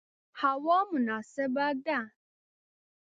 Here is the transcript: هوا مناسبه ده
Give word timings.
هوا 0.41 0.79
مناسبه 0.91 1.65
ده 1.85 1.99